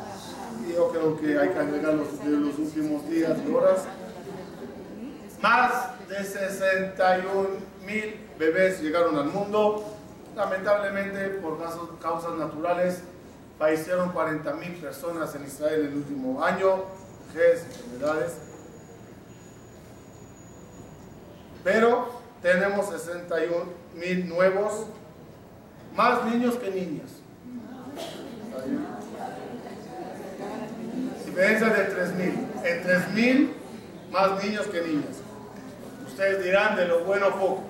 [0.66, 3.80] Y yo creo que hay que agregar los de los últimos días y horas.
[5.40, 5.72] Más
[6.08, 9.84] de 61.000 bebés llegaron al mundo.
[10.34, 11.58] Lamentablemente, por
[12.00, 13.00] causas naturales,
[13.58, 16.84] fallecieron 40.000 personas en Israel en el último año,
[17.34, 18.32] enfermedades.
[21.64, 22.10] Pero
[22.42, 24.86] tenemos 61.000 nuevos,
[25.96, 27.10] más niños que niñas.
[31.24, 32.64] Diferencia de 3.000.
[32.64, 33.48] En 3.000,
[34.12, 35.16] más niños que niñas.
[36.06, 37.62] Ustedes dirán de lo bueno poco.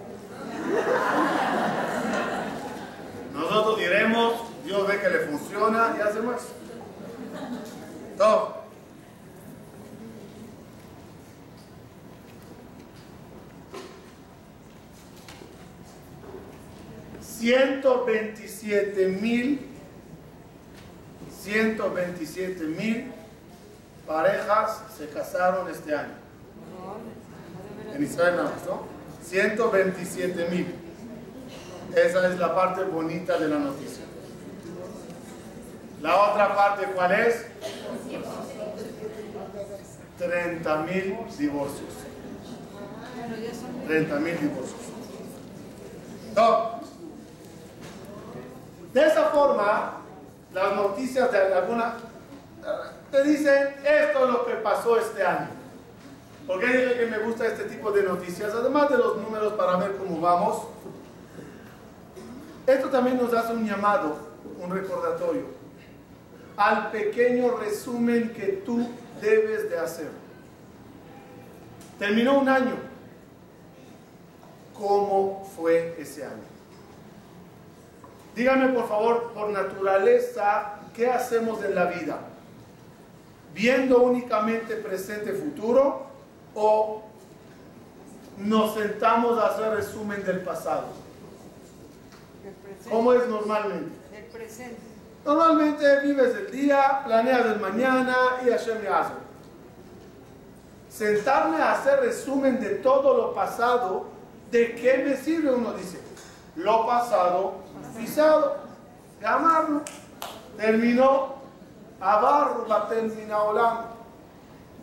[3.32, 4.34] Nosotros diremos,
[4.64, 6.42] Dios ve que le funciona y hace más.
[8.18, 8.63] Todo.
[17.44, 19.60] Ciento veintisiete mil,
[21.42, 23.12] ciento veintisiete mil
[24.06, 26.14] parejas se casaron este año.
[27.94, 28.84] En Israel nada más, ¿no?
[29.22, 30.74] 127 mil.
[31.94, 34.04] Esa es la parte bonita de la noticia.
[36.00, 37.44] La otra parte, ¿cuál es?
[40.16, 41.92] 30 mil divorcios.
[43.86, 44.80] 30 mil divorcios.
[46.34, 46.63] No.
[48.94, 49.94] De esa forma,
[50.52, 51.94] las noticias de alguna
[53.10, 55.48] te dicen esto es lo que pasó este año.
[56.46, 58.52] ¿Por qué dije que me gusta este tipo de noticias?
[58.54, 60.68] Además de los números para ver cómo vamos.
[62.68, 64.16] Esto también nos hace un llamado,
[64.60, 65.42] un recordatorio,
[66.56, 68.88] al pequeño resumen que tú
[69.20, 70.08] debes de hacer.
[71.98, 72.76] Terminó un año.
[74.72, 76.53] ¿Cómo fue ese año?
[78.34, 82.18] Dígame por favor, por naturaleza, ¿qué hacemos en la vida?
[83.54, 86.06] ¿Viendo únicamente presente futuro
[86.54, 87.02] o
[88.38, 90.86] nos sentamos a hacer resumen del pasado?
[92.44, 92.90] El.
[92.90, 93.92] ¿Cómo es normalmente?
[94.16, 94.80] El presente.
[95.24, 99.12] Normalmente vives el día, planeas el mañana y Hashem me hace.
[100.90, 104.06] Sentarme a hacer resumen de todo lo pasado,
[104.50, 105.54] ¿de qué me sirve?
[105.54, 105.98] Uno dice,
[106.56, 107.54] lo pasado,
[107.96, 108.56] pisado,
[109.20, 109.82] llamarlo,
[110.56, 111.34] terminó,
[112.00, 113.38] abarro, va termina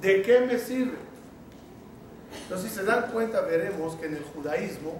[0.02, 0.98] ¿De qué me sirve?
[2.44, 4.94] Entonces, si se dan cuenta, veremos que en el judaísmo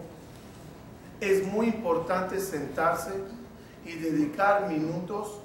[1.20, 3.12] es muy importante sentarse
[3.86, 5.40] y dedicar minutos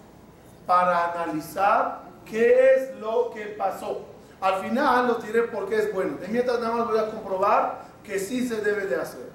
[0.67, 4.07] para analizar qué es lo que pasó.
[4.41, 6.19] Al final lo diré porque es bueno.
[6.19, 9.31] De mientras nada más voy a comprobar que sí se debe de hacer.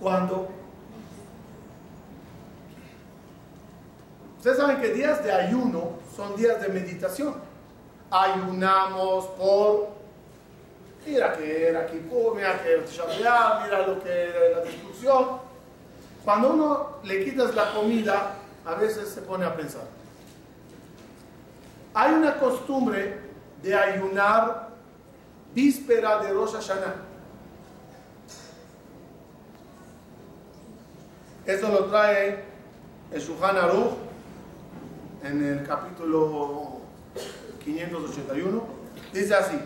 [0.00, 0.48] Cuando
[4.46, 7.34] Ustedes saben que días de ayuno son días de meditación.
[8.12, 9.88] Ayunamos por,
[11.04, 15.40] mira que era Kippur, mira que Shabbat, mira lo que la destrucción.
[16.24, 18.34] Cuando uno le quitas la comida,
[18.64, 19.82] a veces se pone a pensar.
[21.92, 23.18] Hay una costumbre
[23.60, 24.68] de ayunar
[25.52, 26.94] víspera de Rosh Hashanah.
[31.46, 32.44] Esto lo trae
[33.10, 34.05] el Shulchan Aruch
[35.28, 36.80] en el capítulo
[37.64, 38.64] 581.
[39.12, 39.58] Dice así,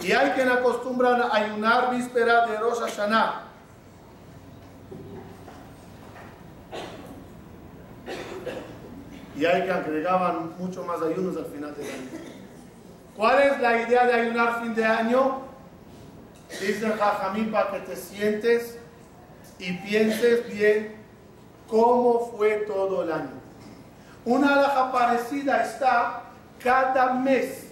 [0.00, 3.42] y hay quien acostumbran a ayunar víspera de Rosh Hashanah.
[9.36, 12.08] Y hay que agregaban mucho más ayunos al final del año.
[13.16, 15.40] ¿Cuál es la idea de ayunar fin de año?
[16.60, 18.78] Dice Jajamín para que te sientes
[19.58, 20.96] y pienses bien
[21.68, 23.42] cómo fue todo el año.
[24.24, 26.22] Una alhaja parecida está
[26.62, 27.66] cada mes,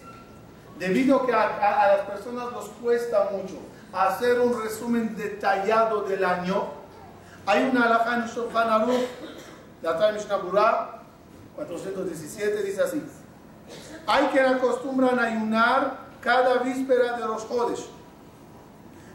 [0.78, 3.58] debido que a, las personas nos cuesta mucho
[3.92, 6.64] hacer un resumen detallado del año.
[7.46, 8.88] Hay una alhaja en Shulchan
[9.82, 10.38] la trae Mishnah
[11.56, 13.02] 417, dice así.
[14.06, 17.86] Hay que acostumbran a ayunar cada víspera de los jodes.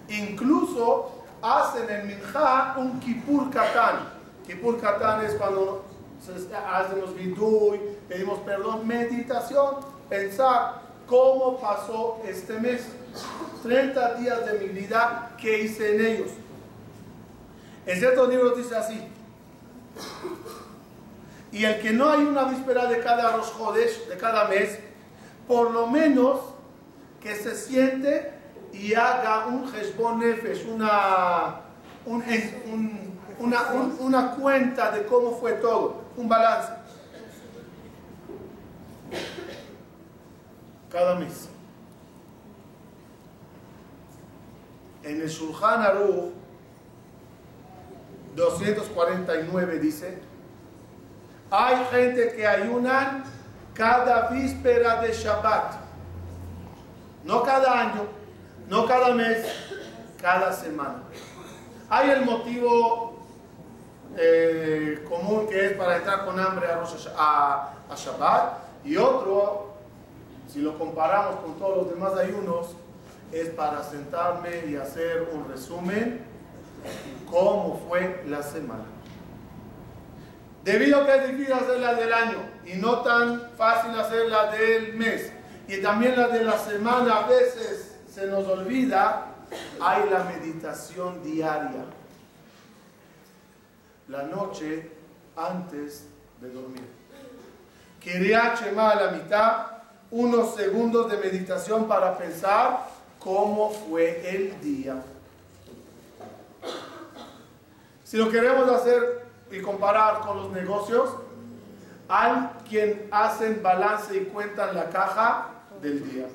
[0.07, 4.09] Incluso hacen en Minjá un Kippur Katán.
[4.47, 5.85] Kippur Katán es cuando
[6.67, 9.75] hacemos vidui, pedimos perdón, meditación,
[10.09, 12.87] pensar cómo pasó este mes.
[13.63, 16.31] 30 días de mi vida, ¿qué hice en ellos?
[17.85, 19.07] En ciertos libros dice así.
[21.51, 23.53] Y el que no hay una víspera de cada Rosh
[24.09, 24.77] de cada mes,
[25.47, 26.41] por lo menos
[27.21, 28.33] que se siente
[28.73, 29.63] y haga un
[30.19, 31.61] Nefesh, una,
[33.39, 36.71] una, una cuenta de cómo fue todo, un balance.
[40.89, 41.49] Cada mes.
[45.03, 46.33] En el Shulchan Aruch
[48.35, 50.19] 249 dice,
[51.51, 53.23] hay gente que ayunan
[53.73, 55.75] cada víspera de Shabbat.
[57.23, 58.07] No cada año,
[58.67, 59.45] no cada mes,
[60.21, 61.03] cada semana.
[61.89, 63.24] Hay el motivo
[64.17, 69.73] eh, común que es para entrar con hambre a, a Shabbat y otro,
[70.47, 72.75] si lo comparamos con todos los demás ayunos,
[73.31, 76.21] es para sentarme y hacer un resumen
[77.29, 78.85] cómo fue la semana.
[80.63, 84.51] Debido a que es difícil hacer la del año y no tan fácil hacer la
[84.51, 85.31] del mes
[85.67, 89.27] y también la de la semana a veces se nos olvida,
[89.81, 91.85] hay la meditación diaria.
[94.07, 94.91] La noche
[95.35, 96.07] antes
[96.39, 96.87] de dormir.
[97.99, 99.65] Quería Chema a la mitad,
[100.11, 102.87] unos segundos de meditación para pensar
[103.19, 105.01] cómo fue el día.
[108.03, 111.09] Si lo queremos hacer y comparar con los negocios,
[112.07, 115.49] hay quien hacen balance y cuentan la caja
[115.81, 116.27] del día.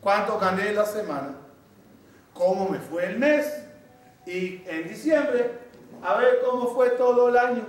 [0.00, 1.34] ¿Cuánto gané la semana?
[2.32, 3.46] ¿Cómo me fue el mes?
[4.26, 5.61] Y en diciembre,
[6.02, 7.66] a ver cómo fue todo el año.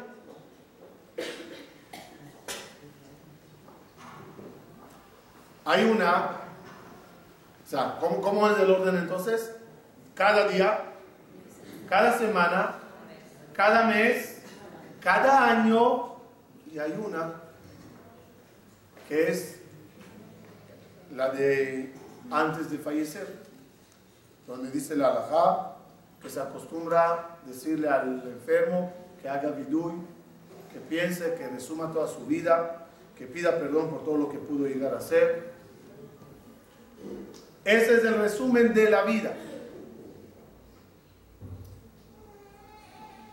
[5.65, 6.31] Hay una,
[7.65, 9.55] o sea, ¿cómo, es el orden entonces?
[10.13, 10.81] Cada día,
[11.87, 12.75] cada semana,
[13.53, 14.41] cada mes,
[14.99, 16.15] cada año,
[16.71, 17.35] y hay una
[19.07, 19.61] que es
[21.15, 21.93] la de
[22.29, 23.43] antes de fallecer,
[24.47, 25.75] donde dice la alajá
[26.21, 29.93] que se acostumbra decirle al enfermo que haga vidui,
[30.71, 34.67] que piense, que resuma toda su vida, que pida perdón por todo lo que pudo
[34.67, 35.53] llegar a ser.
[37.63, 39.33] Ese es el resumen de la vida.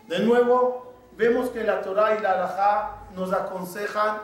[0.07, 4.21] De nuevo, vemos que la Torah y la Alajá nos aconsejan,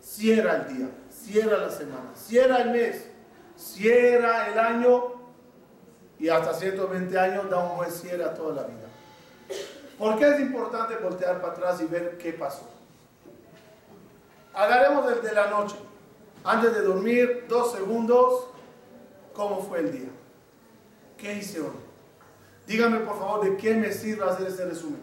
[0.00, 3.06] cierra el día, cierra la semana, cierra el mes,
[3.56, 5.13] cierra el año
[6.18, 8.88] y hasta 120 años da un buen cierre a toda la vida.
[9.98, 12.68] ¿Por qué es importante voltear para atrás y ver qué pasó?
[14.52, 15.76] Agarremos desde la noche,
[16.44, 18.46] antes de dormir, dos segundos,
[19.32, 20.10] cómo fue el día.
[21.16, 21.72] ¿Qué hice hoy?
[22.66, 25.00] Dígame por favor de qué me sirve hacer ese resumen.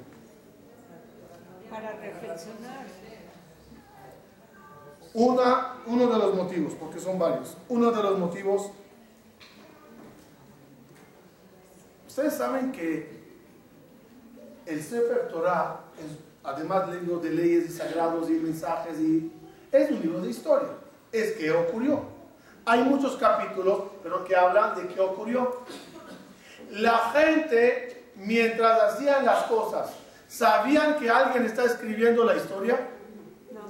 [1.69, 2.85] Para reflexionar.
[5.13, 8.71] Una, uno de los motivos, porque son varios, uno de los motivos,
[12.11, 13.09] ustedes saben que
[14.65, 15.79] el Sefer Torah
[16.43, 19.31] además libro de leyes y sagrados y mensajes y
[19.71, 20.67] es un libro de historia.
[21.09, 22.01] Es que ocurrió.
[22.65, 25.61] Hay muchos capítulos, pero que hablan de qué ocurrió.
[26.71, 29.93] La gente, mientras hacían las cosas,
[30.27, 32.89] ¿sabían que alguien está escribiendo la historia?
[33.51, 33.61] No.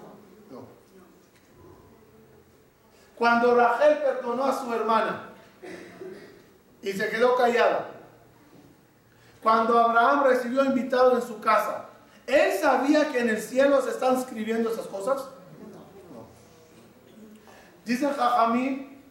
[0.50, 0.65] no.
[3.15, 5.29] Cuando Rachel perdonó a su hermana
[6.81, 7.90] y se quedó callada,
[9.41, 11.86] cuando Abraham recibió invitados en su casa,
[12.27, 15.17] ¿él sabía que en el cielo se están escribiendo esas cosas?
[15.17, 16.27] No.
[17.83, 19.01] Dice Jajamín,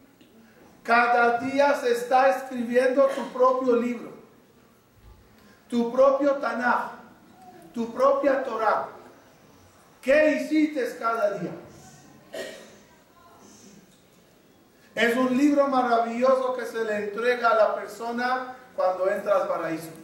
[0.83, 4.11] cada día se está escribiendo tu propio libro,
[5.69, 6.91] tu propio Tanaj,
[7.73, 8.87] tu propia Torah.
[10.01, 11.51] ¿Qué hiciste cada día?
[14.95, 20.00] Es un libro maravilloso que se le entrega a la persona cuando entra al paraíso.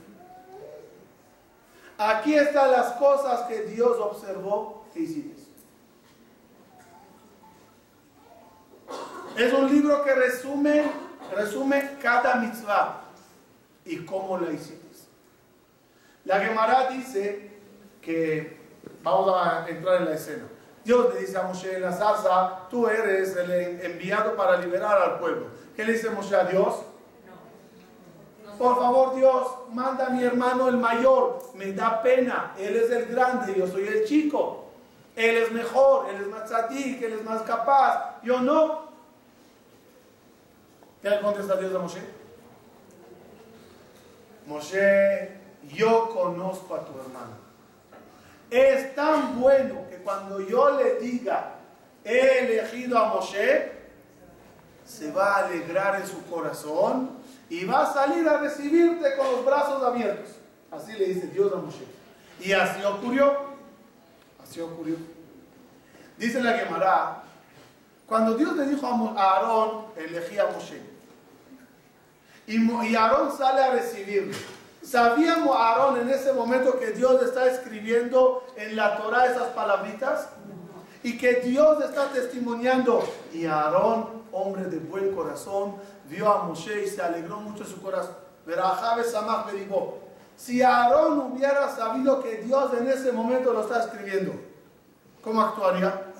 [1.98, 5.48] Aquí están las cosas que Dios observó que hiciste.
[9.36, 10.92] Es un libro que resume,
[11.36, 13.02] resume cada mitzvah
[13.86, 14.88] y cómo la hiciste.
[16.26, 17.52] La Gemara dice
[18.02, 18.58] que,
[19.02, 20.44] vamos a entrar en la escena.
[20.84, 23.52] Dios le dice a Moshe en la salsa, tú eres el
[23.82, 25.48] enviado para liberar al pueblo.
[25.76, 26.76] ¿Qué le dice Moshe a Dios?
[28.58, 31.42] Por favor, Dios, manda a mi hermano el mayor.
[31.54, 32.56] Me da pena.
[32.58, 34.66] Él es el grande, yo soy el chico.
[35.16, 38.22] Él es mejor, él es más tzadik, él es más capaz.
[38.24, 38.88] Yo no.
[41.02, 42.02] ¿Qué le contesta Dios a Moshe?
[44.48, 45.32] Moshe,
[45.74, 47.48] yo conozco a tu hermano.
[48.50, 51.56] Es tan bueno que cuando yo le diga,
[52.04, 53.72] he elegido a Moshe,
[54.86, 57.17] se va a alegrar en su corazón
[57.50, 60.32] y va a salir a recibirte con los brazos abiertos.
[60.72, 61.86] Así le dice Dios a Moshe.
[62.40, 63.34] Y así ocurrió.
[64.44, 64.98] Así ocurrió.
[66.18, 67.24] Dice la Gemara,
[68.06, 70.82] cuando Dios le dijo a Aarón, elegí a Moshe.
[72.48, 74.36] Y Aarón sale a recibirlo.
[74.82, 80.30] ¿Sabíamos Aarón en ese momento que Dios está escribiendo en la Torah esas palabritas?
[81.04, 83.04] Y que Dios está testimoniando.
[83.34, 85.76] Y Aarón, hombre de buen corazón,
[86.10, 88.16] vio a Moshe y se alegró mucho su corazón.
[90.36, 94.34] Si Aarón hubiera sabido que Dios en ese momento lo está escribiendo,
[95.24, 96.14] ¿cómo actuaría?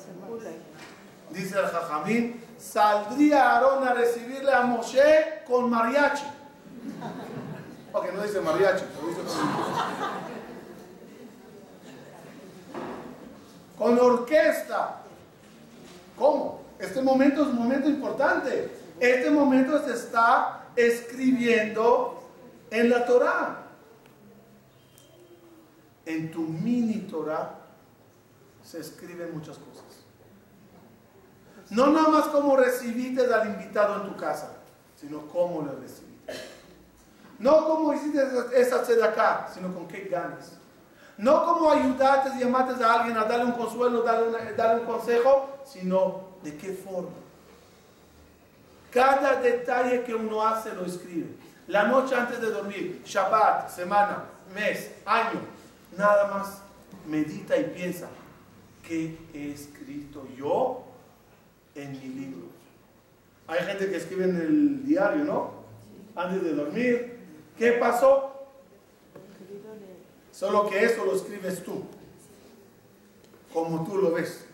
[1.30, 6.26] Dice el Jajamín, saldría Aarón a recibirle a Moshe con mariachi.
[7.94, 9.22] Ok, no dice mariachi, pero dice
[13.78, 15.02] con orquesta.
[16.18, 16.62] ¿Cómo?
[16.80, 18.87] Este momento es un momento importante.
[19.00, 22.24] Este momento se está escribiendo
[22.70, 23.64] en la Torah.
[26.06, 27.56] En tu mini Torah
[28.64, 29.84] se escriben muchas cosas.
[31.70, 34.54] No nada más cómo recibiste al invitado en tu casa,
[34.96, 36.34] sino cómo le recibiste.
[37.40, 38.22] No cómo hiciste
[38.56, 40.54] esa acá, sino con qué ganas.
[41.18, 45.60] No como ayudaste y llamaste a alguien a darle un consuelo, darle, darle un consejo,
[45.66, 47.27] sino de qué forma.
[48.92, 51.28] Cada detalle que uno hace lo escribe.
[51.68, 54.24] La noche antes de dormir, Shabbat, semana,
[54.56, 55.42] mes, año,
[55.98, 56.62] nada más
[57.06, 58.08] medita y piensa,
[58.88, 60.84] ¿qué he escrito yo
[61.76, 62.48] en mi libro?
[63.48, 65.52] Hay gente que escribe en el diario, ¿no?
[66.16, 67.18] Antes de dormir.
[67.58, 68.34] ¿Qué pasó?
[70.32, 71.84] Solo que eso lo escribes tú,
[73.52, 74.46] como tú lo ves.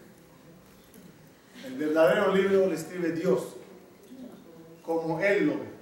[1.65, 3.55] El verdadero libro lo escribe Dios,
[4.85, 5.73] como Él lo ve.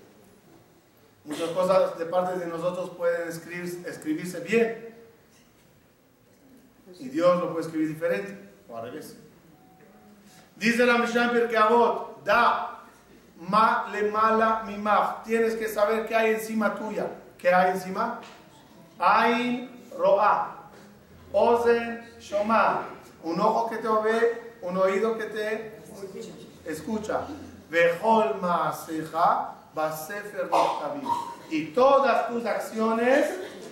[1.26, 4.90] Muchas cosas de parte de nosotros pueden escribirse bien.
[7.00, 9.16] Y Dios lo puede escribir diferente, o al revés.
[10.56, 12.84] Dice la Mishnah Birkeavot, da
[13.38, 15.24] ma le mala mimach.
[15.24, 17.08] Tienes que saber qué hay encima tuya.
[17.38, 18.22] ¿Qué hay encima?
[19.00, 20.70] Hay roa,
[21.32, 22.88] ozen shoma,
[23.24, 25.80] un ojo que te ve, un oído que te
[26.66, 27.22] escucha.
[27.72, 30.50] Vejol maaseja basefer
[31.50, 33.26] Y todas tus acciones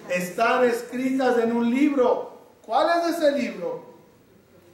[0.09, 2.31] están escritas en un libro.
[2.65, 3.83] ¿Cuál es ese libro?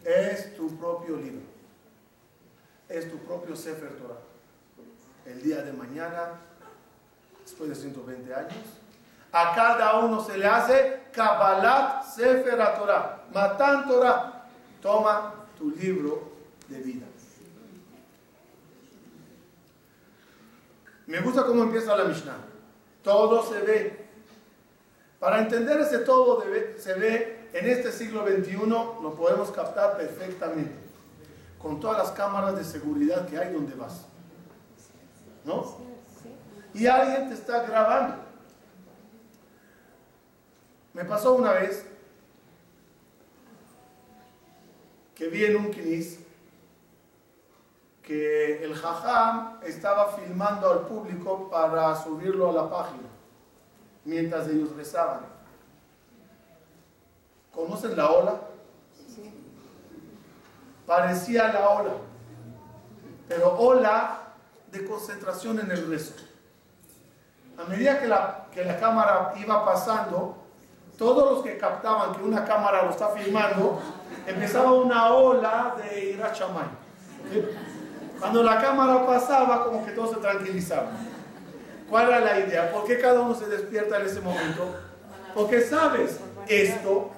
[0.03, 1.41] Es tu propio libro.
[2.88, 4.20] Es tu propio Sefer Torah.
[5.25, 6.34] El día de mañana,
[7.44, 8.53] después de 120 años,
[9.32, 13.24] a cada uno se le hace Kabbalat Sefer Torah.
[13.34, 14.46] Matan Torah.
[14.84, 16.32] Toma tu libro
[16.67, 17.04] de vida.
[21.07, 22.38] Me gusta cómo empieza la Mishnah.
[23.03, 24.05] Todo se ve.
[25.19, 26.43] Para entender ese todo
[26.77, 30.75] se ve En este siglo XXI lo podemos captar perfectamente,
[31.57, 34.05] con todas las cámaras de seguridad que hay donde vas.
[35.45, 35.77] ¿No?
[36.74, 38.15] Y alguien te está grabando.
[40.93, 41.85] Me pasó una vez
[45.13, 46.19] que vi en un kinis
[48.05, 53.09] que el jajam estaba filmando al público para subirlo a la página
[54.05, 55.21] mientras ellos rezaban.
[57.53, 58.41] ¿Conocen la ola?
[60.85, 61.91] Parecía la ola,
[63.27, 64.19] pero ola
[64.71, 66.13] de concentración en el rezo.
[67.57, 70.35] A medida que la, que la cámara iba pasando,
[70.97, 73.79] todos los que captaban que una cámara lo está filmando,
[74.27, 76.67] empezaba una ola de irachamay.
[78.19, 80.91] Cuando la cámara pasaba, como que todo se tranquilizaba.
[81.89, 82.72] ¿Cuál era la idea?
[82.72, 84.75] ¿Por qué cada uno se despierta en ese momento?
[85.34, 87.12] Porque sabes, esto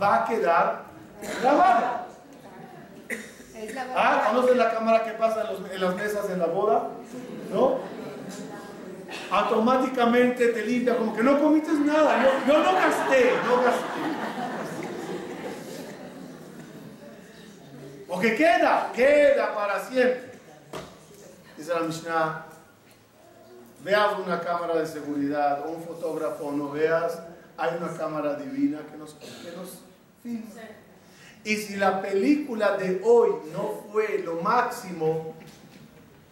[0.00, 0.84] va a quedar
[1.42, 2.00] grabado.
[3.94, 6.88] Ah, ¿conoces la cámara que pasa en, las mesas en la boda?
[7.52, 7.78] ¿No?
[9.30, 12.22] Automáticamente te limpia como que no comites nada.
[12.22, 14.19] Yo, yo no gasté, no gasté.
[18.10, 20.32] Porque queda, queda para siempre.
[21.56, 22.46] Dice la Mishnah,
[23.84, 27.20] veas una cámara de seguridad o un fotógrafo, no veas,
[27.56, 29.82] hay una cámara divina que nos, que nos
[30.24, 30.50] filma.
[31.44, 35.34] Y si la película de hoy no fue lo máximo,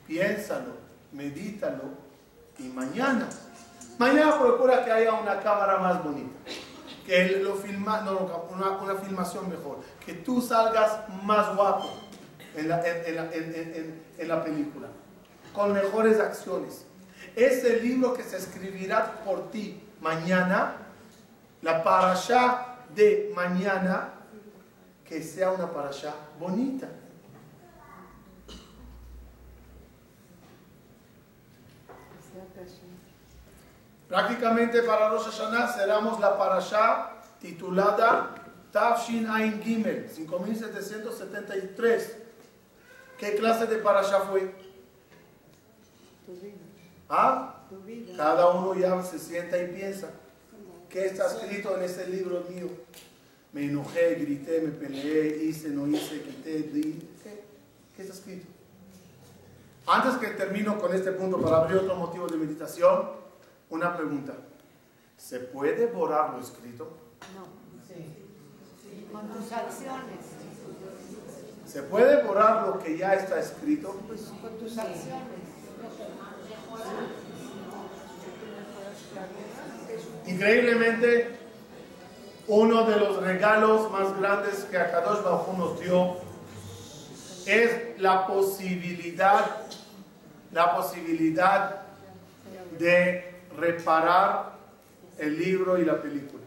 [0.09, 0.73] piénsalo,
[1.13, 1.85] medítalo
[2.59, 3.29] y mañana,
[3.99, 6.35] mañana procura que haya una cámara más bonita
[7.09, 11.89] que lo filma, no, una, una, filmación mejor, que tú salgas más guapo
[12.55, 14.89] en la, en, en, en, la película,
[15.55, 16.85] con mejores acciones.
[17.35, 20.77] Ese libro que se escribirá por ti mañana,
[21.63, 24.11] la parasha de mañana,
[25.09, 26.89] que sea una parasha bonita.
[34.09, 38.35] Prácticamente para Rosh Hashanah cerramos la parashá titulada
[38.73, 42.17] Tafshin Ain Gimel, 5773.
[43.19, 44.55] ¿Qué clase de parashá fue?
[47.09, 47.55] ¿Ah?
[48.17, 50.11] Cada uno ya se sienta y piensa.
[50.89, 52.69] ¿Qué está escrito en este libro mío?
[53.53, 57.09] Me enojé, grité, me peleé, hice, no hice, quité, di.
[57.23, 57.43] ¿Qué?
[57.95, 58.47] ¿Qué está escrito?
[59.87, 63.18] Antes que termino con este punto para abrir otro motivo de meditación,
[63.71, 64.35] una pregunta.
[65.17, 66.97] ¿Se puede borrar lo escrito?
[67.35, 67.47] No.
[67.87, 68.25] Sí.
[69.13, 70.25] Con tus acciones.
[71.67, 74.01] ¿Se puede borrar lo que ya está escrito?
[74.07, 75.49] Pues con tus acciones.
[80.27, 81.37] Increíblemente,
[82.47, 86.17] uno de los regalos más grandes que Akadosh Bajú nos dio
[87.47, 89.63] es la posibilidad,
[90.53, 91.83] la posibilidad
[92.79, 94.53] de reparar
[95.19, 96.43] el libro y la película.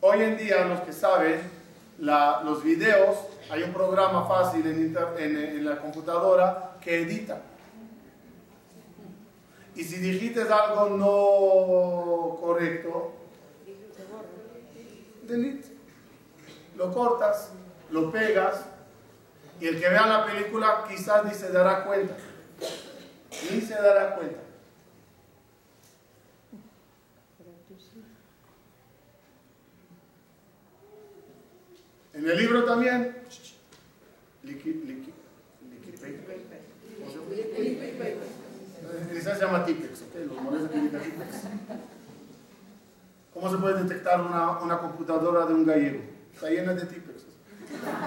[0.00, 1.40] Hoy en día, los que saben,
[1.98, 3.16] los videos,
[3.50, 7.42] hay un programa fácil en, en, la computadora que edita.
[9.74, 13.12] Y si dijiste algo no correcto.
[16.76, 17.52] Lo cortas,
[17.90, 18.64] lo pegas,
[19.60, 22.16] y el que vea la película quizás ni se dará cuenta
[23.50, 24.40] ni se dará cuenta.
[32.12, 33.16] En el libro también.
[39.12, 40.14] Quizás se llama Tipex, ¿ok?
[43.32, 46.00] ¿Cómo se puede detectar una, una computadora de un gallego?
[46.34, 47.22] Está llena de Tipex.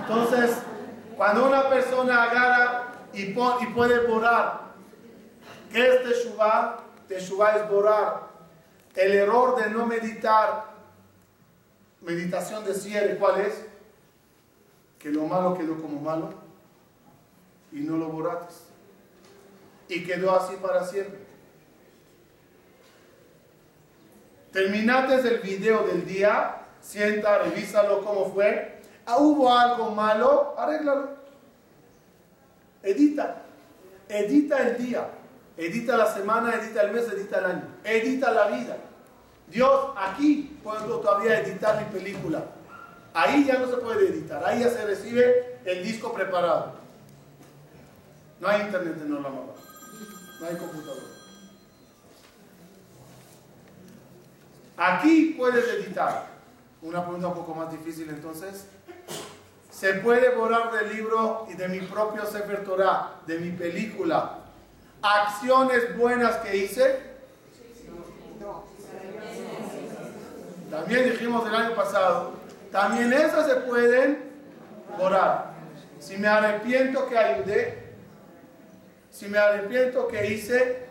[0.01, 0.57] Entonces,
[1.15, 3.33] cuando una persona agarra y, y
[3.73, 4.72] puede borrar
[5.73, 6.77] ¿Qué es Teshuvah?
[7.07, 8.27] Teshuvah es borrar
[8.95, 10.71] el error de no meditar.
[12.01, 13.65] Meditación de cierre, ¿cuál es?
[14.99, 16.29] Que lo malo quedó como malo
[17.71, 18.53] y no lo borraste.
[19.87, 21.19] Y quedó así para siempre.
[24.51, 28.79] Terminaste el video del día, sienta, revísalo cómo fue.
[29.07, 31.09] Ah, hubo algo malo, arréglalo.
[32.83, 33.41] Edita.
[34.07, 35.09] Edita el día.
[35.55, 37.67] Edita la semana, edita el mes, edita el año.
[37.83, 38.77] Edita la vida.
[39.47, 42.43] Dios aquí puedo todavía editar mi película.
[43.13, 44.43] Ahí ya no se puede editar.
[44.43, 46.73] Ahí ya se recibe el disco preparado.
[48.39, 49.53] No hay internet en Olamaba.
[50.39, 51.03] No hay computadora.
[54.75, 56.27] Aquí puedes editar.
[56.81, 58.65] Una pregunta un poco más difícil entonces.
[59.71, 64.42] ¿Se puede borrar del libro y de mi propio Sefer Torah, de mi película,
[65.03, 67.13] acciones buenas que hice?
[70.71, 72.33] También dijimos el año pasado,
[72.71, 74.31] también esas se pueden
[74.97, 75.53] borrar.
[75.99, 77.93] Si me arrepiento que ayudé,
[79.11, 80.87] si me arrepiento que hice,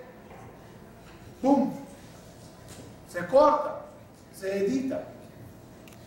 [1.41, 1.75] ¡pum!
[3.09, 3.81] Se corta,
[4.33, 5.03] se edita.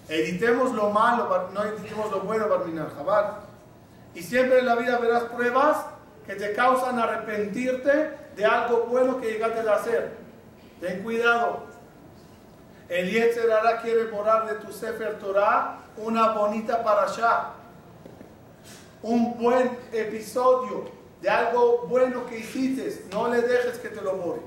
[0.08, 3.40] Editemos lo malo, no editemos lo bueno, Barminar Jabal.
[4.14, 5.78] Y siempre en la vida verás pruebas
[6.26, 10.12] que te causan arrepentirte de algo bueno que llegaste a hacer.
[10.82, 11.64] Ten cuidado.
[12.90, 17.52] El Yetzerara quiere borrar de tu Sefer Torah una bonita parasha.
[19.02, 20.86] Un buen episodio
[21.22, 23.06] de algo bueno que hiciste.
[23.12, 24.42] No le dejes que te lo borre.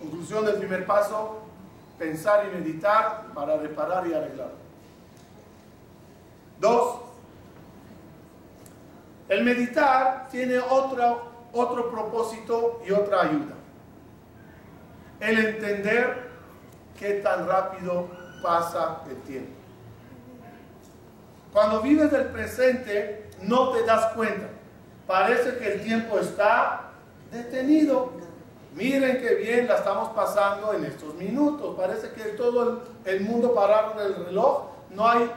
[0.00, 1.40] Conclusión del primer paso,
[1.98, 4.50] pensar y meditar para reparar y arreglar.
[6.60, 7.00] Dos,
[9.28, 13.54] el meditar tiene otro, otro propósito y otra ayuda.
[15.20, 16.28] El entender
[16.98, 18.08] qué tan rápido
[18.42, 19.52] pasa el tiempo.
[21.52, 24.48] Cuando vives del presente, no te das cuenta.
[25.06, 26.90] Parece que el tiempo está
[27.32, 28.12] detenido.
[28.74, 31.74] Miren qué bien la estamos pasando en estos minutos.
[31.76, 34.68] Parece que todo el mundo pararon el reloj.
[34.90, 35.30] No hay...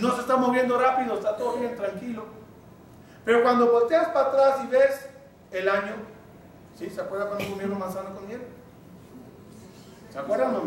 [0.00, 2.24] No se está moviendo rápido, está todo bien, tranquilo.
[3.24, 5.06] Pero cuando volteas para atrás y ves
[5.50, 5.94] el año,
[6.78, 6.88] ¿sí?
[6.88, 8.42] ¿Se acuerdan cuando comieron manzana con miel?
[10.12, 10.62] ¿Se acuerdan no?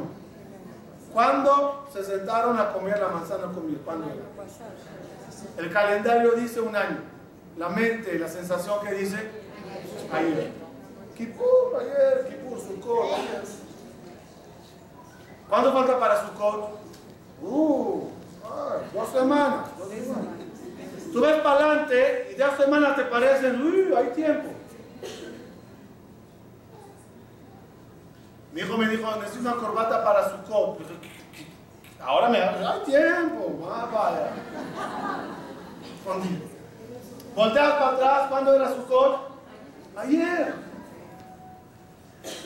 [1.13, 3.79] ¿Cuándo se sentaron a comer la manzana con miel?
[5.57, 6.99] El calendario dice un año.
[7.57, 9.29] La mente, la sensación que dice
[10.13, 10.51] ayer.
[11.15, 13.43] Kipur, ayer, Kipur, Sukkot, ayer.
[15.49, 16.79] ¿Cuándo falta para Sukkot?
[17.41, 18.07] Uh,
[18.93, 19.65] dos semanas.
[21.11, 24.49] Tú ves para adelante y dos semanas te parecen, uy, hay tiempo.
[28.53, 30.79] Mi hijo me dijo, necesito una corbata para Sukkot.
[32.01, 33.59] Ahora me hay tiempo,
[33.91, 34.31] vaya.
[37.35, 39.31] Volteas para atrás, ¿cuándo era Sukkot?
[39.97, 40.53] Ayer.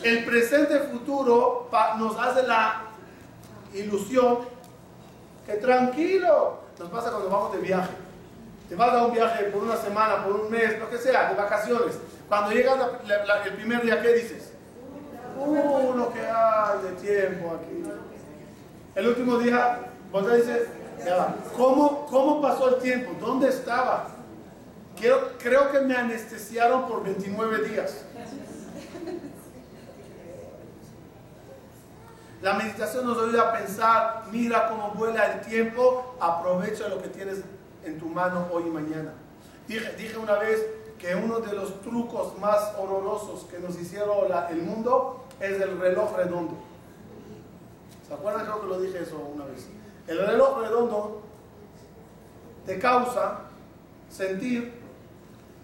[0.03, 2.83] El presente futuro nos hace la
[3.73, 4.54] ilusión
[5.45, 6.59] que tranquilo.
[6.79, 7.91] Nos pasa cuando vamos de viaje.
[8.67, 11.35] Te vas a un viaje por una semana, por un mes, lo que sea, de
[11.35, 11.97] vacaciones.
[12.27, 12.77] Cuando llegas
[13.45, 14.51] el primer día, ¿qué dices?
[15.37, 17.83] Uh, lo que hay de tiempo aquí.
[18.95, 19.79] El último día,
[20.11, 20.67] vos dices,
[21.55, 23.11] ¿cómo, ¿cómo pasó el tiempo?
[23.19, 24.07] ¿Dónde estaba?
[25.37, 28.05] creo que me anestesiaron por 29 días.
[32.45, 37.39] La meditación nos ayuda a pensar, mira cómo vuela el tiempo, aprovecha lo que tienes
[37.83, 39.13] en tu mano hoy y mañana.
[39.67, 40.63] Dije, una vez
[40.99, 46.15] que uno de los trucos más horrorosos que nos hicieron el mundo es el reloj
[46.17, 46.53] redondo.
[48.07, 48.45] ¿Se acuerdan?
[48.45, 49.67] Creo que lo dije eso una vez.
[50.05, 51.21] El reloj redondo
[52.63, 53.39] te causa
[54.07, 54.71] sentir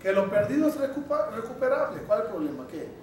[0.01, 2.01] que lo perdido es recuperable.
[2.07, 2.65] ¿Cuál es el problema?
[2.65, 3.00] ¿Qué?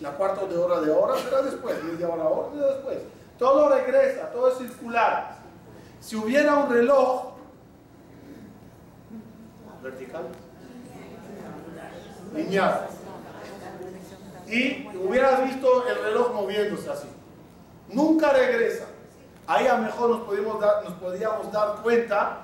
[0.00, 2.98] La cuarta de hora de hora será después, media hora, hora después.
[3.38, 5.36] Todo regresa, todo es circular.
[6.00, 7.32] Si hubiera un reloj
[9.82, 10.26] vertical,
[12.34, 12.86] lineal,
[14.46, 17.08] y hubieras visto el reloj moviéndose así,
[17.88, 18.86] nunca regresa.
[19.46, 22.38] Ahí a lo mejor nos podíamos dar, nos podíamos dar cuenta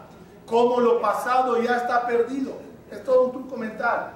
[0.46, 2.52] cómo lo pasado ya está perdido.
[2.90, 4.12] Es todo un truco mental.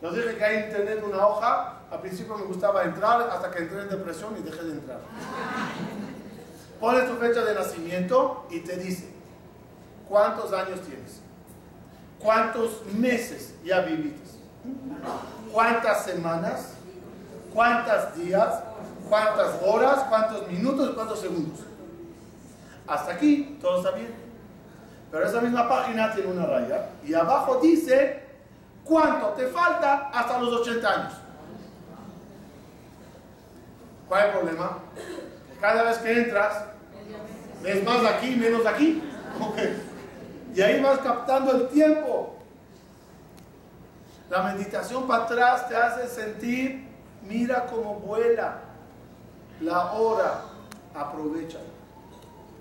[0.00, 1.76] Nos dije que hay internet una hoja.
[1.90, 5.00] Al principio me gustaba entrar hasta que entré en depresión y dejé de entrar.
[6.78, 9.10] Pones tu fecha de nacimiento y te dice
[10.08, 11.20] cuántos años tienes,
[12.18, 14.38] cuántos meses ya viviste,
[15.52, 16.74] cuántas semanas,
[17.52, 18.60] cuántos días,
[19.08, 21.60] cuántas horas, cuántos minutos, cuántos segundos.
[22.86, 24.14] Hasta aquí todo está bien.
[25.10, 28.29] Pero esa misma página tiene una raya y abajo dice
[28.90, 31.12] cuánto te falta hasta los 80 años.
[34.08, 34.78] ¿Cuál es el problema?
[35.60, 36.64] Cada vez que entras,
[37.62, 39.02] ves más de aquí, menos de aquí.
[40.52, 42.34] Y ahí vas captando el tiempo.
[44.28, 46.88] La meditación para atrás te hace sentir,
[47.22, 48.56] mira cómo vuela
[49.60, 50.42] la hora,
[50.92, 51.58] aprovecha.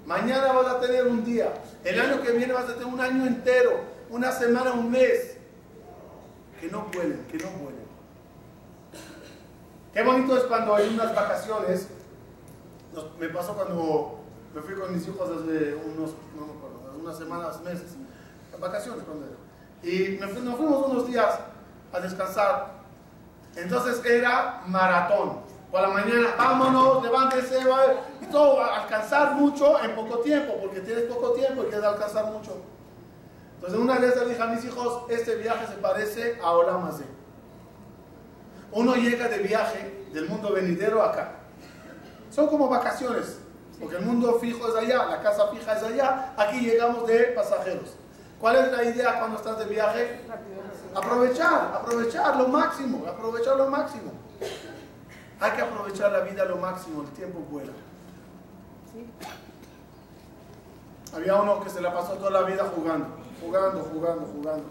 [0.06, 1.52] Mañana vas a tener un día.
[1.84, 3.80] El año que viene vas a tener un año entero,
[4.12, 5.29] una semana, un mes.
[6.60, 7.90] Que no vuelen, que no vuelen.
[9.94, 11.88] Qué bonito es cuando hay unas vacaciones,
[13.20, 14.20] me pasó cuando
[14.54, 17.96] me fui con mis hijos hace unos, no me acuerdo, unas semanas, meses,
[18.60, 19.26] vacaciones cuando.
[19.84, 21.40] Y nos fuimos unos días
[21.92, 22.80] a descansar.
[23.56, 25.40] Entonces era maratón.
[25.72, 27.60] Por la mañana, vámonos, levántese,
[28.22, 32.58] y todo, alcanzar mucho en poco tiempo, porque tienes poco tiempo y quieres alcanzar mucho.
[33.60, 37.04] Entonces una vez le dije a mis hijos, este viaje se parece a Olamazé.
[38.72, 41.34] Uno llega de viaje del mundo venidero acá.
[42.32, 43.40] Son como vacaciones,
[43.78, 47.96] porque el mundo fijo es allá, la casa fija es allá, aquí llegamos de pasajeros.
[48.40, 50.22] ¿Cuál es la idea cuando estás de viaje?
[50.96, 54.14] Aprovechar, aprovechar lo máximo, aprovechar lo máximo.
[55.42, 57.74] Hay que aprovechar la vida lo máximo, el tiempo vuela.
[61.14, 63.08] Había uno que se la pasó toda la vida jugando,
[63.42, 64.64] jugando, jugando, jugando.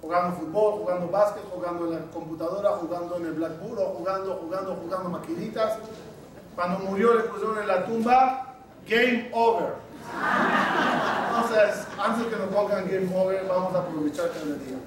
[0.00, 5.08] Jugando fútbol, jugando básquet, jugando en la computadora, jugando en el Blackboard, jugando, jugando, jugando
[5.10, 5.78] maquinitas.
[6.56, 8.56] Cuando murió le pusieron en la tumba,
[8.88, 9.74] game over.
[11.28, 14.78] Entonces, antes que nos pongan game over, vamos a aprovechar cada día.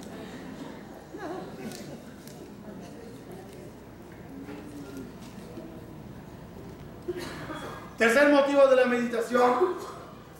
[7.97, 9.75] Tercer motivo de la meditación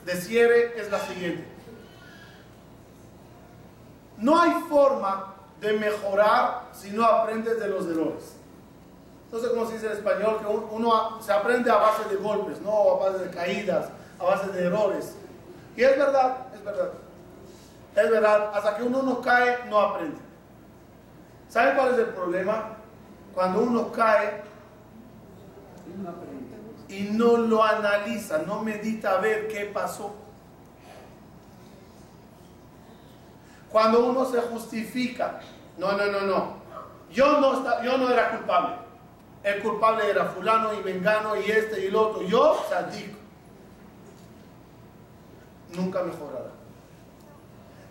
[0.06, 1.55] de cierre es la siguiente.
[4.18, 8.36] No hay forma de mejorar si no aprendes de los errores.
[9.32, 12.62] No sé cómo se dice en español, que uno se aprende a base de golpes,
[12.62, 15.16] no a base de caídas, a base de errores.
[15.76, 16.92] Y es verdad, es verdad.
[17.96, 20.18] Es verdad, hasta que uno no cae, no aprende.
[21.50, 22.76] ¿Saben cuál es el problema?
[23.34, 24.44] Cuando uno cae
[26.88, 30.14] y no lo analiza, no medita a ver qué pasó.
[33.76, 35.42] Cuando uno se justifica,
[35.78, 36.54] no, no, no, no.
[37.12, 38.78] Yo no, yo no era culpable.
[39.44, 42.22] El culpable era fulano y vengano y este y el otro.
[42.22, 43.18] Yo, sadico.
[45.76, 46.52] Nunca mejorará.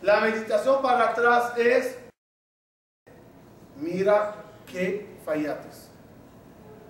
[0.01, 1.99] La meditación para atrás es,
[3.77, 5.91] mira qué fallates.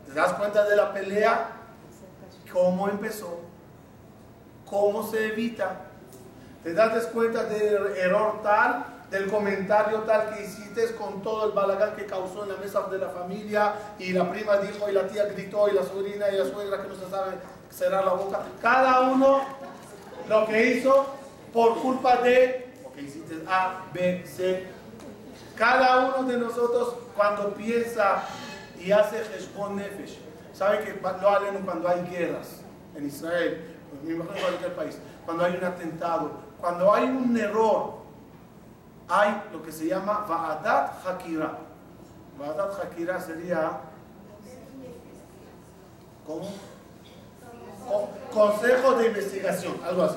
[0.07, 1.50] ¿Te das cuenta de la pelea?
[2.52, 3.40] ¿Cómo empezó?
[4.70, 5.80] ¿Cómo se evita?
[6.64, 11.94] ¿Te das cuenta del error tal, del comentario tal que hiciste con todo el balagán
[11.94, 15.27] que causó en la mesa de la familia y la prima dijo y la tía
[15.27, 17.33] gritó y la sobrina y la suegra que no se sabe
[17.70, 18.40] cerrar la boca?
[18.62, 19.42] Cada uno
[20.27, 21.07] lo que hizo
[21.53, 24.64] por culpa de lo que hiciste A, B, C.
[25.57, 28.24] Cada uno de nosotros cuando piensa
[28.81, 30.18] y hace Heshbon Nefesh,
[30.55, 32.62] sabe que lo hacen cuando hay guerras
[32.96, 37.92] en Israel, en cualquier país, cuando hay un atentado, cuando hay un error,
[39.07, 41.59] hay lo que se llama Va'adat Hakira.
[42.38, 43.81] Va'adat Hakira sería
[46.27, 46.48] como
[48.33, 50.16] consejo de investigación, algo así.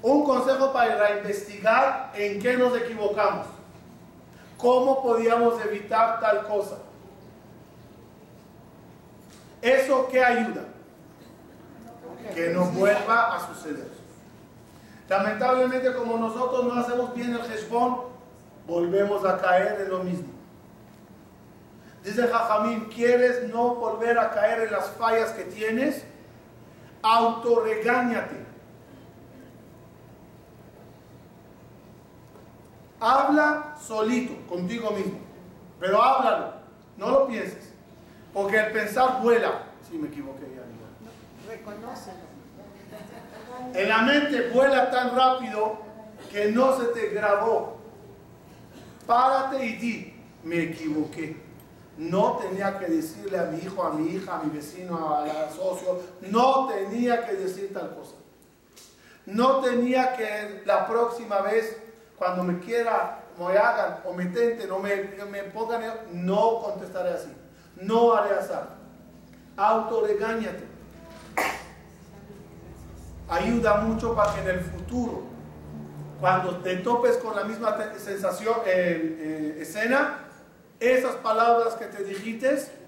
[0.00, 3.48] Un consejo para investigar en qué nos equivocamos.
[4.58, 6.76] ¿Cómo podíamos evitar tal cosa?
[9.60, 10.62] ¿Eso qué ayuda?
[12.32, 13.89] Que no vuelva a suceder.
[15.10, 18.02] Lamentablemente, como nosotros no hacemos bien el Hezbón,
[18.64, 20.28] volvemos a caer en lo mismo.
[22.04, 26.04] Dice Jajamín, ¿quieres no volver a caer en las fallas que tienes?
[27.02, 28.36] Autorregáñate.
[33.00, 35.18] Habla solito, contigo mismo.
[35.80, 36.52] Pero háblalo,
[36.96, 37.72] no lo pienses.
[38.32, 39.62] Porque el pensar vuela.
[39.90, 41.50] Si me equivoqué ya.
[41.52, 42.29] Reconócelo.
[43.74, 45.78] En la mente vuela tan rápido
[46.30, 47.78] que no se te grabó.
[49.06, 51.36] Párate y di, me equivoqué.
[51.96, 56.00] No tenía que decirle a mi hijo, a mi hija, a mi vecino, al socio,
[56.30, 58.14] no tenía que decir tal cosa.
[59.26, 61.76] No tenía que la próxima vez,
[62.16, 64.96] cuando me quiera, me hagan o me tenten o me,
[65.30, 67.32] me pongan, no contestaré así.
[67.76, 68.52] No haré así.
[69.56, 70.69] Autoregáñate
[73.30, 75.22] ayuda mucho para que en el futuro,
[76.20, 80.26] cuando te topes con la misma sensación, eh, eh, escena,
[80.78, 82.80] esas palabras que te dijiste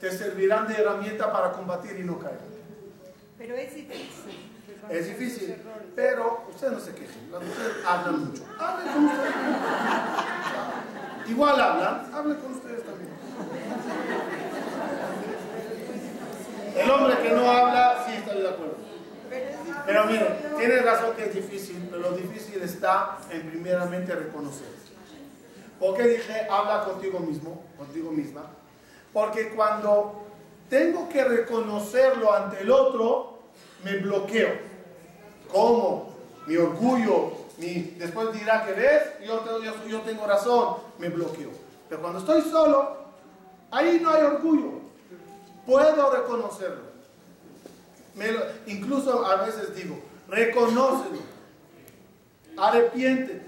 [0.00, 2.40] te servirán de herramienta para combatir y no caer.
[3.38, 4.50] Pero es difícil.
[4.88, 5.56] Es difícil,
[5.94, 8.42] pero ustedes no se quejen, las mujeres hablan mucho.
[8.58, 9.34] Hablen con ustedes.
[11.28, 13.12] Igual hablan, hablen con ustedes también.
[16.76, 18.71] El hombre que no habla, sí está de acuerdo.
[19.86, 20.26] Pero mire,
[20.58, 24.68] tiene razón que es difícil, pero lo difícil está en primeramente reconocer.
[25.78, 28.42] ¿Por qué dije habla contigo mismo, contigo misma?
[29.12, 30.22] Porque cuando
[30.68, 33.40] tengo que reconocerlo ante el otro,
[33.84, 34.50] me bloqueo.
[35.52, 36.14] ¿Cómo?
[36.46, 41.50] Mi orgullo, mi, después dirá que ves, yo tengo razón, me bloqueo.
[41.88, 42.96] Pero cuando estoy solo,
[43.70, 44.80] ahí no hay orgullo.
[45.66, 46.91] Puedo reconocerlo.
[48.66, 49.98] Incluso a veces digo,
[50.28, 51.18] reconócelo,
[52.56, 53.46] arrepiéntete,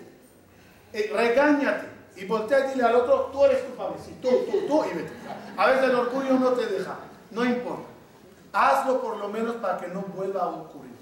[0.93, 4.85] eh, regáñate y voltea y dile al otro, tú eres culpable, sí, tú, tú, tú,
[4.91, 5.13] y vete.
[5.57, 6.97] A veces el orgullo no te deja,
[7.31, 7.89] no importa.
[8.53, 10.95] Hazlo por lo menos para que no vuelva a ocurrir.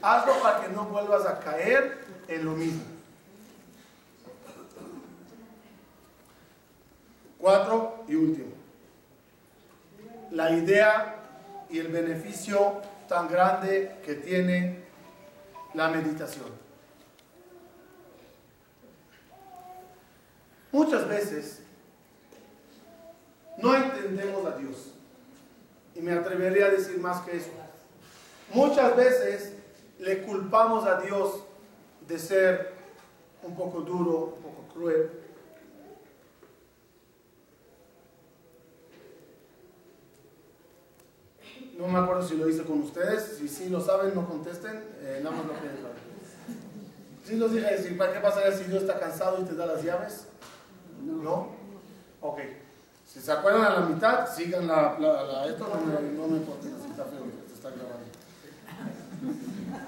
[0.00, 2.82] Hazlo para que no vuelvas a caer en lo mismo.
[7.38, 8.52] Cuatro y último.
[10.30, 11.21] La idea
[11.72, 14.84] y el beneficio tan grande que tiene
[15.72, 16.50] la meditación.
[20.70, 21.62] Muchas veces
[23.56, 24.92] no entendemos a Dios.
[25.94, 27.50] Y me atrevería a decir más que eso.
[28.52, 29.52] Muchas veces
[29.98, 31.42] le culpamos a Dios
[32.06, 32.72] de ser
[33.42, 35.10] un poco duro, un poco cruel.
[41.78, 43.36] No me acuerdo si lo hice con ustedes.
[43.38, 44.82] Si sí lo saben, no contesten.
[45.00, 45.68] eh, nada más lo que
[47.26, 49.82] Sí los dije, sí, ¿para qué pasaría si Dios está cansado y te da las
[49.82, 50.26] llaves?
[51.04, 51.50] No.
[52.20, 52.38] Ok.
[53.06, 56.36] Si se acuerdan a la mitad, sigan la, la- la- esto, no me, no me
[56.38, 58.02] importa, si está feo, está grabando.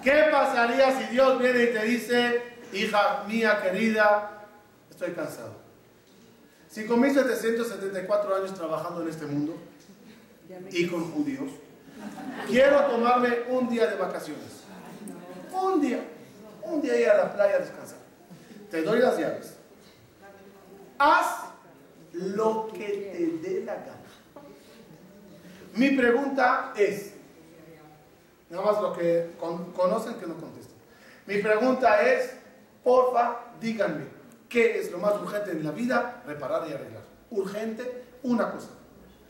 [0.03, 2.42] ¿Qué pasaría si Dios viene y te dice,
[2.73, 4.47] hija mía querida,
[4.90, 5.55] estoy cansado?
[6.73, 9.55] 5.774 años trabajando en este mundo
[10.70, 11.51] y con judíos,
[12.46, 14.62] quiero tomarme un día de vacaciones.
[15.52, 16.00] Un día.
[16.62, 17.98] Un día ir a la playa a descansar.
[18.70, 19.54] Te doy las llaves.
[20.98, 21.44] Haz
[22.12, 23.92] lo que te dé la gana.
[25.74, 27.12] Mi pregunta es,
[28.48, 30.74] nada más lo que con- conocen que no contesten.
[31.26, 32.30] Mi pregunta es,
[32.85, 34.04] porfa, díganme,
[34.48, 36.22] ¿qué es lo más urgente en la vida?
[36.26, 37.02] Reparar y arreglar.
[37.30, 38.68] Urgente, una cosa.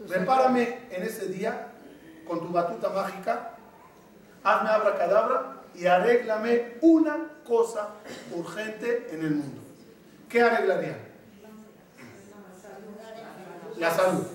[0.07, 1.69] Repárame en ese día
[2.27, 3.57] con tu batuta mágica,
[4.43, 7.89] hazme abracadabra y arréglame una cosa
[8.33, 9.61] urgente en el mundo.
[10.29, 10.99] ¿Qué arreglarían?
[13.77, 14.27] La salud.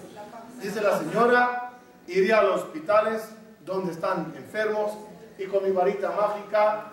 [0.62, 1.73] Dice la señora,
[2.08, 3.30] iría a los hospitales
[3.65, 4.91] donde están enfermos
[5.38, 6.91] y con mi varita mágica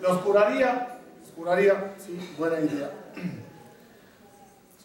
[0.00, 0.98] los curaría.
[1.20, 2.90] Los curaría, sí, buena idea.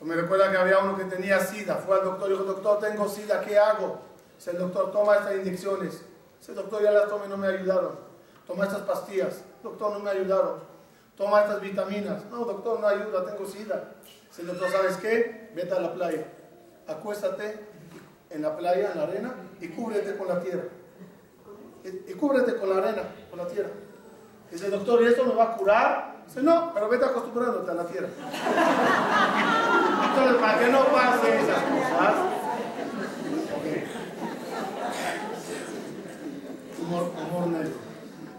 [0.02, 3.08] Me recuerda que había uno que tenía sida, fue al doctor y dijo, doctor, tengo
[3.08, 4.02] sida, ¿qué hago?
[4.44, 6.04] Dice el doctor, toma estas inyecciones.
[6.38, 7.98] Dice, doctor, ya las tomé no me ayudaron.
[8.46, 9.42] Toma estas pastillas.
[9.64, 10.60] Doctor, no me ayudaron.
[11.16, 12.26] Toma estas vitaminas.
[12.26, 13.94] No, doctor, no ayuda, tengo sida.
[14.28, 15.50] Dice el doctor, ¿sabes qué?
[15.56, 16.26] Vete a la playa.
[16.90, 17.58] Acuéstate
[18.32, 20.66] en la playa, en la arena, y cúbrete con la tierra.
[21.86, 23.70] Y, cúbrete con la arena, con la tierra.
[24.52, 26.18] Dice el doctor, ¿y esto me va a curar?
[26.28, 28.10] Dice, no, pero vete acostumbrándote a la tierra.
[30.10, 32.33] Entonces, para que no pase esas cosas,
[36.84, 37.74] humor, humor negro.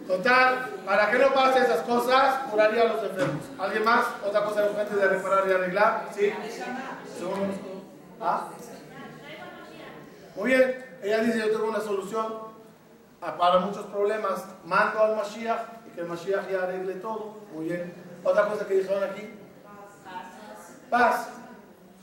[0.06, 3.44] Total, para que no pase esas cosas, curaría a los enfermos.
[3.58, 4.04] ¿Alguien más?
[4.26, 6.08] ¿Otra cosa urgente de reparar y arreglar?
[6.14, 6.32] ¿Sí?
[8.20, 8.48] ¿Ah?
[10.36, 12.54] Muy bien, ella dice, yo tengo una solución
[13.20, 14.44] para muchos problemas.
[14.64, 17.36] Mando al Mashiach y que el Mashiach ya arregle todo.
[17.54, 17.94] Muy bien.
[18.22, 19.30] Otra cosa que dijeron aquí.
[20.90, 21.28] Paz.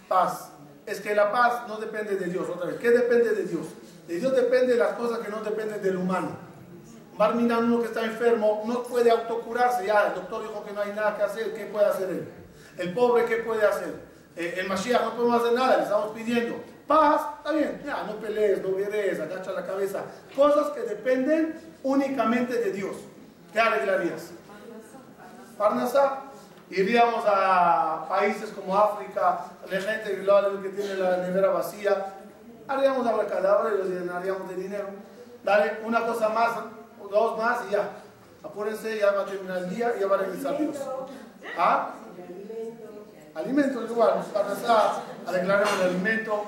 [0.07, 0.51] Paz.
[0.85, 2.49] Es que la paz no depende de Dios.
[2.49, 3.67] Otra vez, ¿qué depende de Dios?
[4.07, 6.37] De Dios depende de las cosas que no dependen del humano.
[7.17, 9.85] Barminan, uno que está enfermo, no puede autocurarse.
[9.85, 11.53] Ya, el doctor dijo que no hay nada que hacer.
[11.53, 12.27] ¿Qué puede hacer él?
[12.77, 13.93] El pobre, ¿qué puede hacer?
[14.35, 16.55] Eh, el Mashiach no podemos hacer nada, le estamos pidiendo.
[16.87, 20.03] Paz, está bien, ya, no pelees, no vieres, agacha la cabeza.
[20.35, 22.95] Cosas que dependen únicamente de Dios.
[23.53, 24.31] ¿Qué arreglarías?
[25.57, 26.23] Parnasá.
[26.69, 32.13] Iríamos a países como África, la gente que tiene la nevera vacía.
[32.67, 34.87] Haríamos la abracadabra y los llenaríamos de dinero.
[35.43, 36.51] Dale una cosa más,
[37.09, 37.89] dos más y ya.
[38.43, 40.77] Apúrense, ya va a terminar el día y ya va a regresar Dios.
[41.57, 41.95] ¿Ah?
[43.33, 46.45] Alimento igual, Parnasá, arreglaremos el alimento.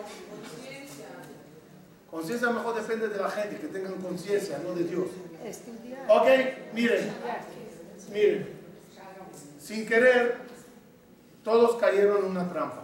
[2.11, 5.07] Conciencia mejor depende de la gente, que tengan conciencia, no de Dios.
[6.07, 6.28] Ok,
[6.74, 7.11] miren,
[8.11, 8.49] miren,
[9.59, 10.38] sin querer,
[11.43, 12.84] todos cayeron en una trampa.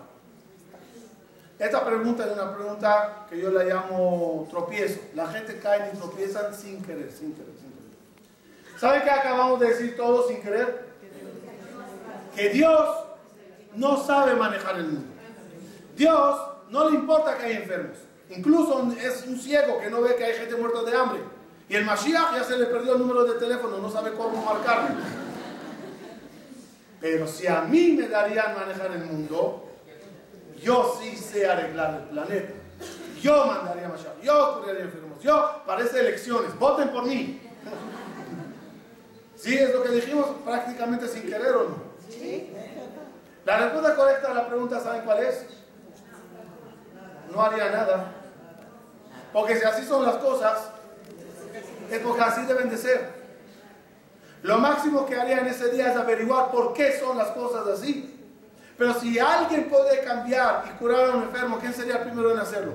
[1.60, 5.02] Esta pregunta es una pregunta que yo la llamo tropiezo.
[5.14, 8.80] La gente cae y tropiezan sin querer, sin querer, sin querer.
[8.80, 10.88] ¿Saben qué acabamos de decir todos sin querer?
[12.34, 12.90] Que Dios
[13.76, 15.08] no sabe manejar el mundo.
[15.98, 16.40] Dios
[16.70, 17.98] no le importa que hay enfermos.
[18.30, 21.20] Incluso es un ciego que no ve que hay gente muerta de hambre.
[21.68, 24.96] Y el Mashiach ya se le perdió el número de teléfono, no sabe cómo marcarle.
[27.02, 29.69] Pero si a mí me darían manejar el mundo,
[30.62, 32.54] yo sí sé arreglar el planeta.
[33.22, 37.42] Yo mandaría a Mashiach, yo curaría enfermos, yo parece elecciones, voten por mí.
[39.36, 41.76] ¿Sí es lo que dijimos prácticamente sin querer o no?
[42.10, 42.50] Sí.
[43.46, 45.46] La respuesta correcta a la pregunta, ¿saben cuál es?
[47.32, 48.14] No haría nada.
[49.32, 50.70] Porque si así son las cosas,
[51.90, 53.20] es porque así deben de ser.
[54.44, 58.19] Lo máximo que haría en ese día es averiguar por qué son las cosas así.
[58.80, 62.40] Pero si alguien puede cambiar y curar a un enfermo, ¿quién sería el primero en
[62.40, 62.72] hacerlo?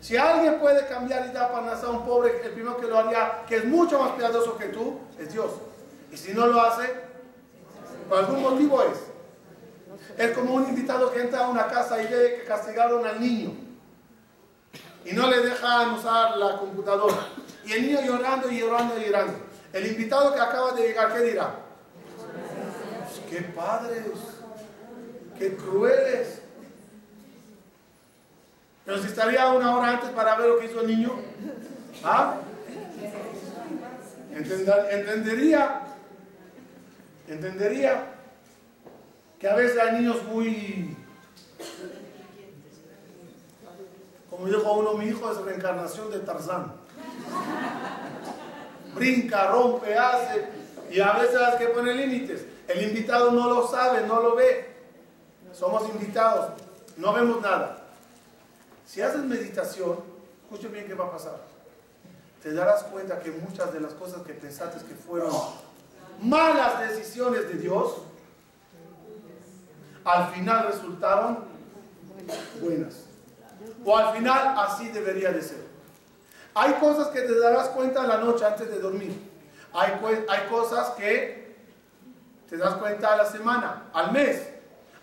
[0.00, 3.44] Si alguien puede cambiar y dar para a un pobre, el primero que lo haría,
[3.46, 5.52] que es mucho más piadoso que tú, es Dios.
[6.10, 6.92] Y si no lo hace,
[8.08, 8.98] por algún motivo es.
[10.18, 13.52] Es como un invitado que entra a una casa y ve que castigaron al niño
[15.04, 17.28] y no le dejan usar la computadora.
[17.64, 19.34] Y el niño llorando y llorando y llorando.
[19.72, 21.54] El invitado que acaba de llegar, ¿qué dirá?
[22.16, 24.29] Pues, ¡Qué padres!
[25.40, 26.42] ¡Qué crueles!
[28.84, 31.18] Pero si estaría una hora antes para ver lo que hizo el niño,
[32.04, 32.36] ¿ah?
[34.34, 35.80] entendería,
[37.26, 38.04] entendería
[39.38, 40.94] que a veces hay niños muy
[44.28, 46.72] como dijo uno, mi hijo es reencarnación de Tarzán.
[48.94, 50.46] Brinca, rompe, hace,
[50.90, 52.44] y a veces hay que poner límites.
[52.68, 54.69] El invitado no lo sabe, no lo ve.
[55.52, 56.52] Somos invitados,
[56.96, 57.78] no vemos nada.
[58.86, 59.98] Si haces meditación,
[60.44, 61.38] escuche bien qué va a pasar.
[62.42, 65.32] Te darás cuenta que muchas de las cosas que pensaste que fueron
[66.22, 67.96] malas decisiones de Dios,
[70.04, 71.44] al final resultaron
[72.60, 73.04] buenas.
[73.84, 75.64] O al final así debería de ser.
[76.54, 79.30] Hay cosas que te darás cuenta en la noche antes de dormir.
[79.72, 79.92] Hay,
[80.28, 81.56] hay cosas que
[82.48, 84.49] te das cuenta a la semana, al mes.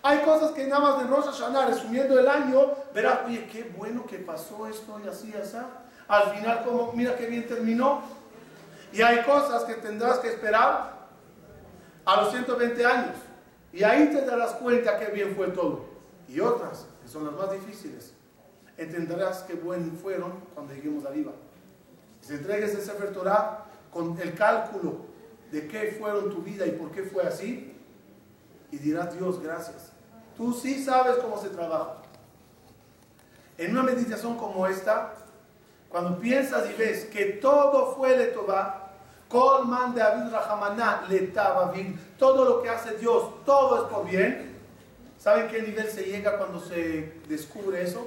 [0.02, 4.06] Hay cosas que nada más de Rosh Hashanah, resumiendo el año, verás, oye, qué bueno
[4.06, 5.56] que pasó esto y así, así.
[6.06, 8.02] Al final, como, mira qué bien terminó.
[8.92, 11.08] Y hay cosas que tendrás que esperar
[12.04, 13.16] a los 120 años.
[13.72, 15.84] Y ahí te darás cuenta qué bien fue todo.
[16.26, 18.14] Y otras, que son las más difíciles,
[18.76, 21.32] entenderás qué buen fueron cuando lleguemos arriba.
[22.20, 25.06] Si entregues ese Sefer Torah con el cálculo
[25.50, 27.77] de qué fueron tu vida y por qué fue así,
[28.70, 29.92] y dirás, Dios, gracias.
[30.36, 31.96] Tú sí sabes cómo se trabaja.
[33.56, 35.14] En una meditación como esta,
[35.88, 38.92] cuando piensas y ves que todo fue de Toba,
[39.28, 41.32] Colman de Abid Rahamaná le
[42.18, 44.56] todo lo que hace Dios, todo es por bien.
[45.18, 48.06] ¿Saben qué nivel se llega cuando se descubre eso?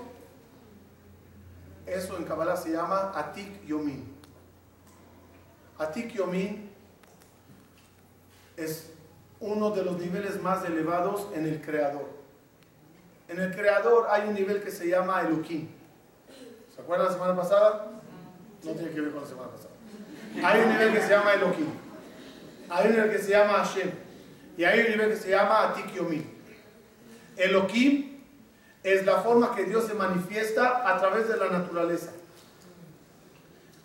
[1.85, 4.15] Eso en Kabbalah se llama Atik Yomin.
[5.77, 6.71] Atik Yomin
[8.55, 8.91] es
[9.41, 12.07] uno de los niveles más elevados en el Creador.
[13.27, 15.67] En el Creador hay un nivel que se llama Elohim.
[16.73, 17.91] ¿Se acuerdan la semana pasada?
[18.63, 19.71] No tiene que ver con la semana pasada.
[20.43, 21.67] Hay un nivel que se llama Elohim.
[22.69, 23.91] Hay un nivel que se llama Hashem.
[24.57, 25.91] Y hay un nivel que se llama Atik.
[27.37, 28.21] Elohim
[28.83, 32.11] es la forma que Dios se manifiesta a través de la naturaleza.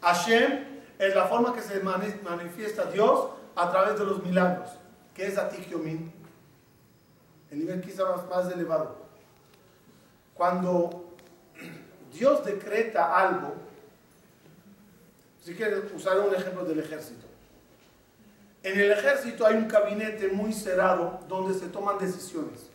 [0.02, 0.64] Hashem
[0.98, 4.70] es la forma que se manifiesta Dios a través de los milagros,
[5.16, 6.12] que es Atikyomin,
[7.50, 8.96] el nivel quizá más, elevado.
[10.34, 11.14] Cuando
[12.12, 13.54] Dios decreta algo,
[15.42, 17.24] si quieren usar un ejemplo del ejército.
[18.62, 22.68] En el ejército hay un gabinete muy cerrado donde se toman decisiones.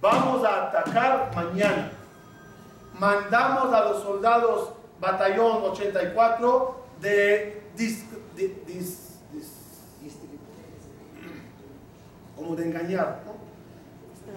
[0.00, 1.90] Vamos a atacar mañana.
[2.98, 7.62] Mandamos a los soldados batallón 84 de,
[12.54, 13.20] de engañar,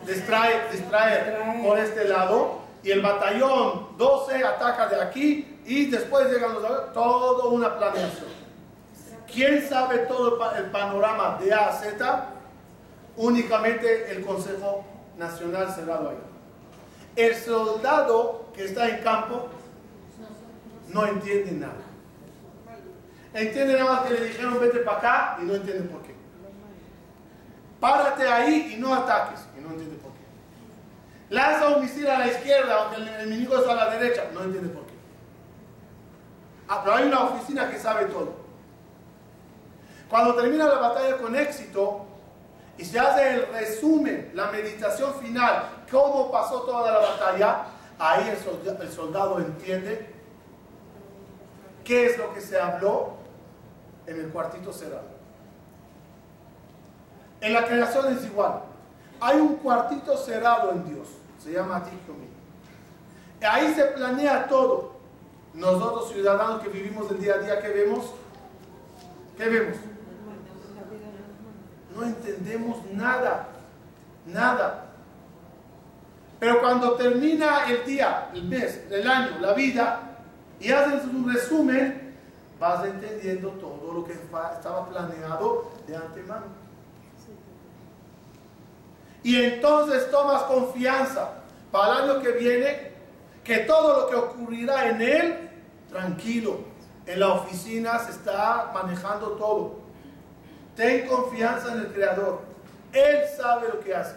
[0.07, 6.53] distraer, distraer por este lado y el batallón 12 ataca de aquí y después llegan
[6.53, 8.39] los todo una planeación.
[9.31, 12.25] ¿Quién sabe todo el panorama de A a Z?
[13.17, 14.83] Únicamente el Consejo
[15.17, 16.17] nacional cerrado ahí.
[17.15, 19.49] El soldado que está en campo
[20.87, 21.73] no entiende nada.
[23.33, 26.15] Entiende nada más que le dijeron vete para acá y no entiende por qué.
[27.79, 30.19] Párate ahí y no ataques y no entiende por qué.
[31.29, 34.69] Lanza un misil a la izquierda aunque el enemigo está a la derecha, no entiende
[34.69, 34.93] por qué.
[36.67, 38.33] Ah, pero hay una oficina que sabe todo.
[40.09, 42.05] Cuando termina la batalla con éxito,
[42.79, 47.65] y se hace el resumen, la meditación final, cómo pasó toda la batalla,
[47.99, 50.09] ahí el soldado, entiende
[51.83, 53.17] qué es lo que se habló
[54.07, 55.08] en el cuartito cerrado.
[57.41, 58.61] En la creación es igual.
[59.19, 61.07] Hay un cuartito cerrado en Dios.
[61.41, 61.83] Se llama
[63.41, 64.93] y Ahí se planea todo.
[65.53, 68.13] Nosotros ciudadanos que vivimos el día a día, ¿qué vemos?
[69.37, 69.77] ¿Qué vemos?
[71.95, 73.47] No entendemos nada.
[74.25, 74.85] Nada.
[76.39, 79.99] Pero cuando termina el día, el mes, el año, la vida,
[80.59, 82.15] y haces un resumen,
[82.59, 86.58] vas entendiendo todo lo que estaba planeado de antemano.
[89.23, 91.29] Y entonces tomas confianza
[91.71, 92.91] para el año que viene,
[93.43, 95.49] que todo lo que ocurrirá en él,
[95.89, 96.59] tranquilo,
[97.05, 99.79] en la oficina se está manejando todo.
[100.75, 102.41] Ten confianza en el Creador.
[102.93, 104.15] Él sabe lo que hace.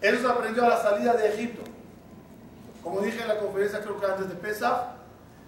[0.00, 1.62] Él nos aprendió a la salida de Egipto.
[2.82, 4.86] Como dije en la conferencia, creo que antes de Pesach,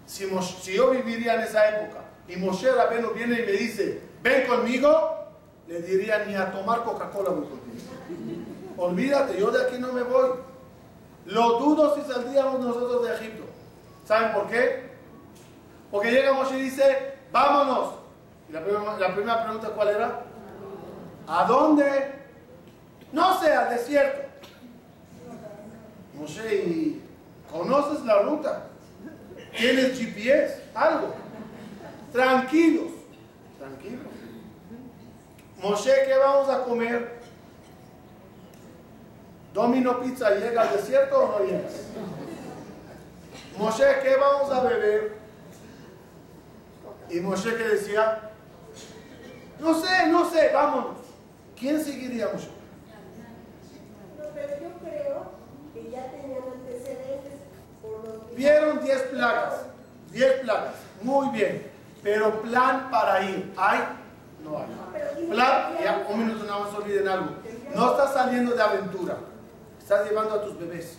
[0.05, 0.29] si,
[0.61, 5.22] si yo viviría en esa época y Moshe Rabeno viene y me dice, ven conmigo,
[5.67, 7.83] le diría ni a tomar Coca-Cola voy contigo.
[8.77, 10.31] Olvídate, yo de aquí no me voy.
[11.25, 13.43] Lo dudo si saldríamos nosotros de Egipto.
[14.05, 14.91] ¿Saben por qué?
[15.89, 17.95] Porque llega Moshe y dice, vámonos.
[18.49, 20.23] Y la primera, la primera pregunta, ¿cuál era?
[21.27, 22.11] ¿A dónde?
[23.11, 24.21] No sé, al desierto.
[26.19, 26.99] Moshe,
[27.49, 28.63] ¿conoces la ruta?
[29.55, 30.63] ¿Tienes GPS?
[30.73, 31.13] Algo.
[32.11, 32.91] Tranquilos.
[33.59, 34.12] Tranquilos.
[35.63, 37.09] Moshe, ¿qué vamos a comer?
[39.53, 41.69] Domino Pizza llega al desierto o no llega?
[43.57, 45.13] Moshe, ¿qué vamos a beber?
[47.09, 48.29] Y Moshe que decía,
[49.57, 50.97] no sé, no sé, vámonos.
[51.57, 52.49] ¿Quién seguiría Moshe?
[54.17, 55.31] No, pero yo creo
[55.73, 57.39] que ya tenían antecedentes
[57.81, 59.53] por los Vieron 10 plagas,
[60.11, 61.71] 10 plagas, muy bien.
[62.03, 64.02] Pero plan para ir, ¿hay?
[64.43, 65.83] No hay.
[65.83, 67.29] Ya un minuto, no se olviden algo.
[67.73, 69.17] No estás saliendo de aventura,
[69.79, 70.97] estás llevando a tus bebés,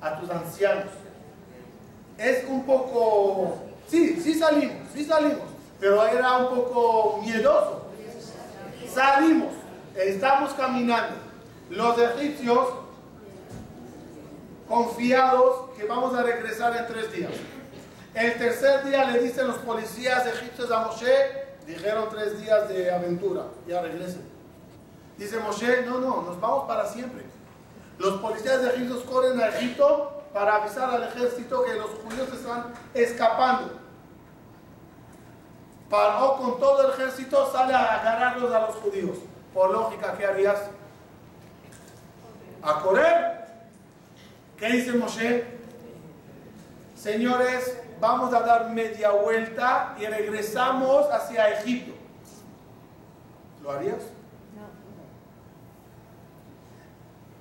[0.00, 0.92] a tus ancianos.
[2.18, 7.86] Es un poco, sí, sí salimos, sí salimos, pero era un poco miedoso.
[8.92, 9.52] Salimos,
[9.96, 11.16] estamos caminando.
[11.70, 12.68] Los egipcios
[14.68, 17.32] confiados que vamos a regresar en tres días.
[18.14, 23.44] El tercer día le dicen los policías egipcios a Moshe, dijeron tres días de aventura,
[23.66, 24.22] ya regresen.
[25.16, 27.24] Dice Moshe, no, no, nos vamos para siempre.
[27.98, 32.72] Los policías de egipcios corren a Egipto para avisar al ejército que los judíos están
[32.94, 33.78] escapando.
[35.90, 39.18] Paró con todo el ejército, sale a agarrarlos a los judíos.
[39.52, 40.70] Por lógica, ¿qué harías?
[42.62, 43.44] A correr.
[44.56, 45.44] ¿Qué dice Moshe?
[46.96, 51.92] Señores, vamos a dar media vuelta y regresamos hacia Egipto.
[53.62, 54.02] ¿Lo harías?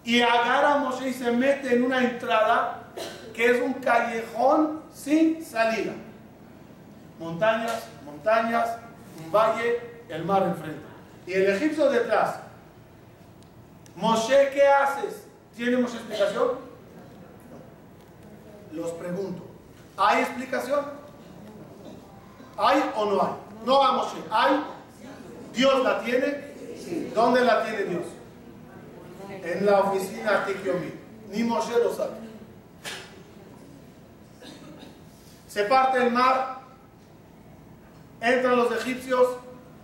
[0.03, 2.84] Y agarra a Moshe y se mete en una entrada
[3.34, 5.93] que es un callejón sin salida.
[7.20, 8.78] Montañas, montañas,
[9.24, 10.82] un valle, el mar enfrente.
[11.26, 12.39] Y el egipcio detrás.
[13.95, 15.26] Moshe, ¿qué haces?
[15.55, 16.70] ¿Tiene Moshe explicación?
[18.72, 19.49] Los pregunto.
[20.00, 20.86] ¿Hay explicación?
[22.58, 23.34] ¿Hay o no hay?
[23.66, 24.64] No vamos a ¿Hay?
[25.54, 26.50] ¿Dios la tiene?
[27.14, 28.06] ¿Dónde la tiene Dios?
[29.43, 30.93] En la oficina Tikiomi.
[31.32, 32.14] Ni Moshe lo sabe.
[35.47, 36.60] Se parte el mar,
[38.22, 39.28] entran los egipcios,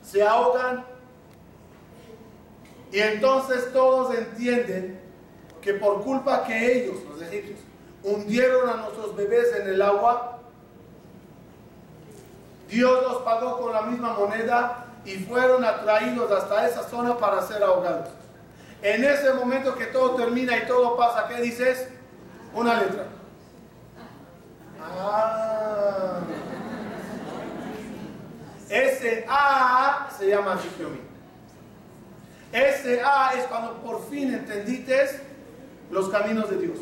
[0.02, 0.86] se ahogan
[2.92, 5.00] y entonces todos entienden
[5.62, 7.60] que por culpa que ellos, los egipcios,
[8.06, 10.40] hundieron a nuestros bebés en el agua,
[12.70, 17.64] Dios los pagó con la misma moneda y fueron atraídos hasta esa zona para ser
[17.64, 18.10] ahogados.
[18.82, 21.88] En ese momento que todo termina y todo pasa, ¿qué dices?
[22.54, 23.08] Una letra.
[24.82, 26.20] Ah.
[28.70, 31.00] Ese A se llama Shikyomi.
[32.52, 35.22] Ese A es cuando por fin entendiste
[35.92, 36.78] los caminos de Dios.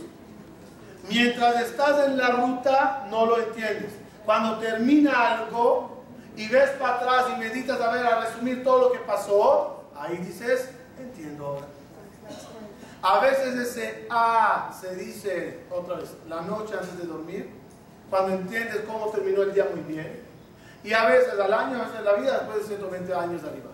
[1.09, 3.91] Mientras estás en la ruta, no lo entiendes.
[4.25, 6.03] Cuando termina algo
[6.35, 10.17] y ves para atrás y meditas a ver, a resumir todo lo que pasó, ahí
[10.17, 11.65] dices, entiendo ahora.
[13.01, 17.49] A veces ese A se dice otra vez, la noche antes de dormir,
[18.09, 20.23] cuando entiendes cómo terminó el día muy bien.
[20.85, 23.71] Y a veces al año, a veces la vida, después de 120 años arriba.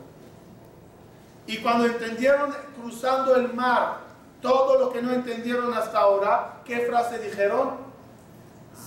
[1.45, 4.09] Y cuando entendieron cruzando el mar
[4.41, 7.77] todo lo que no entendieron hasta ahora, ¿qué frase dijeron?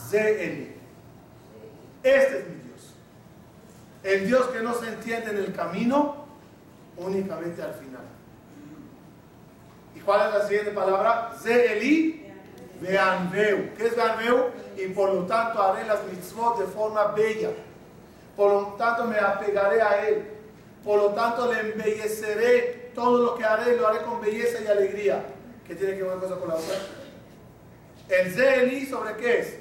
[0.09, 0.75] Ze
[2.03, 2.95] Este es mi Dios.
[4.03, 6.25] El Dios que no se entiende en el camino,
[6.97, 8.03] únicamente al final.
[9.95, 11.33] ¿Y cuál es la siguiente palabra?
[11.41, 12.33] Ze Eli
[12.81, 13.75] Veanveu.
[13.77, 14.51] ¿Qué es Veanveu?
[14.77, 17.51] Y por lo tanto haré las mitzvot de forma bella.
[18.37, 20.25] Por lo tanto me apegaré a Él.
[20.83, 22.91] Por lo tanto le embelleceré.
[22.95, 25.23] Todo lo que haré lo haré con belleza y alegría.
[25.67, 26.75] ¿Qué tiene que ver una cosa con la otra?
[28.09, 29.59] El Zeli sobre qué es?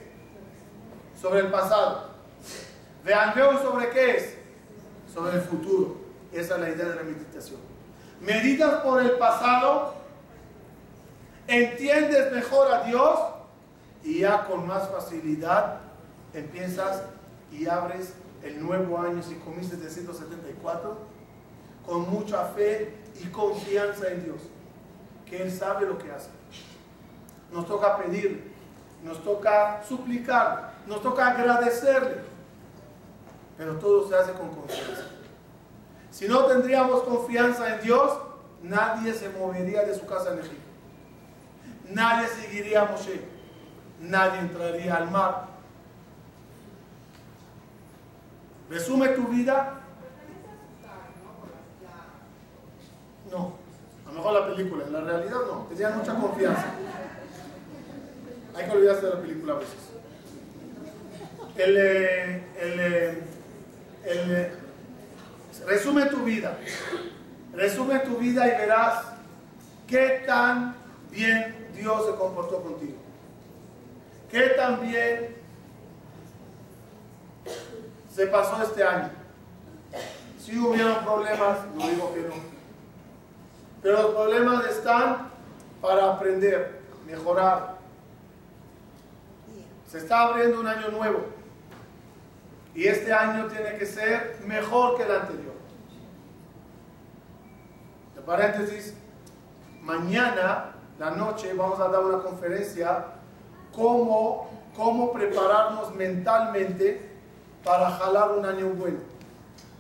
[1.20, 2.10] Sobre el pasado.
[3.04, 4.36] Veanveu sobre qué es?
[5.14, 5.98] Sobre el futuro.
[6.32, 7.60] Esa es la idea de la meditación.
[8.22, 9.96] Meditas por el pasado,
[11.48, 13.20] entiendes mejor a Dios
[14.04, 15.80] y ya con más facilidad
[16.34, 17.04] empiezas
[17.52, 20.98] y abres el nuevo año 5774
[21.86, 24.42] con mucha fe y confianza en Dios,
[25.32, 26.30] que Él sabe lo que hace.
[27.54, 28.52] Nos toca pedir,
[29.02, 32.18] nos toca suplicar, nos toca agradecerle,
[33.58, 35.06] pero todo se hace con confianza.
[36.12, 38.20] Si no tendríamos confianza en Dios,
[38.62, 40.58] nadie se movería de su casa en Egipto.
[41.92, 43.22] Nadie seguiría a Moshe.
[44.02, 45.48] Nadie entraría al mar.
[48.70, 49.80] Resume tu vida.
[53.32, 53.61] No.
[54.12, 54.86] A lo mejor la película.
[54.86, 55.68] En la realidad no.
[55.70, 56.66] Tenían mucha confianza.
[58.54, 59.76] Hay que olvidarse de la película a veces.
[61.56, 63.24] El, eh, el, eh,
[64.04, 64.52] el, eh,
[65.66, 66.58] resume tu vida.
[67.54, 69.06] Resume tu vida y verás
[69.88, 70.76] qué tan
[71.10, 72.98] bien Dios se comportó contigo.
[74.30, 75.36] Qué tan bien
[78.14, 79.10] se pasó este año.
[80.38, 82.51] Si hubieron problemas, no digo que no.
[83.82, 85.30] Pero los problemas están
[85.82, 87.78] para aprender, mejorar.
[89.88, 91.26] Se está abriendo un año nuevo.
[92.74, 95.54] Y este año tiene que ser mejor que el anterior.
[98.16, 98.94] De paréntesis,
[99.82, 103.06] mañana, la noche, vamos a dar una conferencia
[103.74, 107.10] cómo, cómo prepararnos mentalmente
[107.64, 109.00] para jalar un año bueno.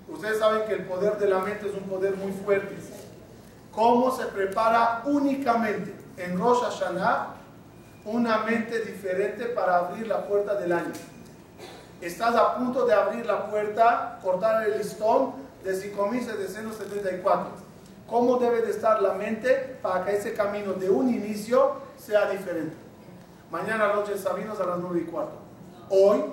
[0.08, 2.76] Ustedes saben que el poder de la mente es un poder muy fuerte.
[3.74, 7.36] ¿Cómo se prepara únicamente en Rosh Hashanah
[8.04, 10.92] una mente diferente para abrir la puerta del año?
[12.02, 17.44] Estás a punto de abrir la puerta, cortar el listón de 5.774.
[18.10, 22.76] ¿Cómo debe de estar la mente para que ese camino de un inicio sea diferente?
[23.50, 25.36] Mañana noche Sabinos a las 9 y cuarto.
[25.90, 26.24] Hoy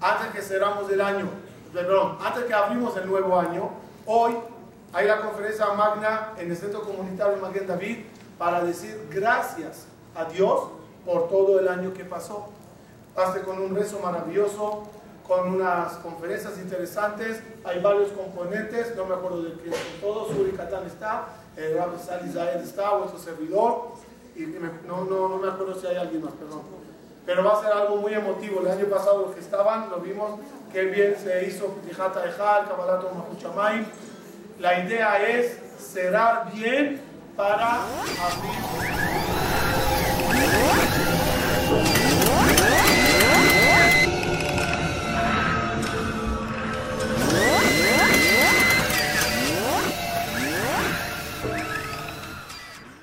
[0.00, 1.28] antes que cerramos el año,
[1.72, 3.70] perdón, antes que abrimos el nuevo año,
[4.06, 4.34] hoy
[4.92, 7.98] hay la conferencia magna en el Centro Comunitario Maguen David
[8.38, 10.68] para decir gracias a Dios
[11.04, 12.48] por todo el año que pasó.
[13.16, 14.84] Hace con un rezo maravilloso,
[15.26, 20.52] con unas conferencias interesantes, hay varios componentes, no me acuerdo de qué son todos, Uri
[20.52, 21.26] Catán está,
[21.56, 23.92] el Rabbi Sali Zaed está, otro servidor,
[24.34, 24.46] y
[24.86, 26.80] no, no, no me acuerdo si hay alguien más, perdón
[27.30, 28.60] pero va a ser algo muy emotivo.
[28.60, 30.40] El año pasado los que estaban, lo vimos,
[30.72, 33.86] que bien se hizo Pitijata Ejal, Kabalato Mahuchamay.
[34.60, 37.00] La idea es cerrar bien
[37.34, 39.59] para abrir.